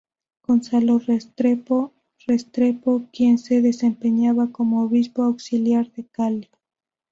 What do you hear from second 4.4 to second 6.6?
como Obispo Auxiliar de Cali.